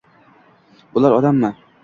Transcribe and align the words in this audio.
—Bular... 0.95 1.17
odammi? 1.19 1.55